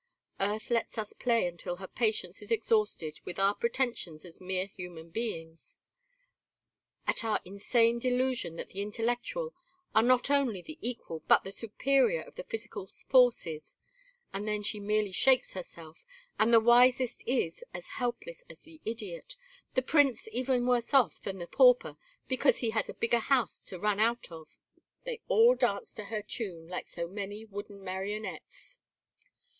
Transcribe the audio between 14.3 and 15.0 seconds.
and then she